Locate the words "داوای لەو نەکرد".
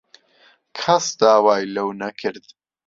1.19-2.45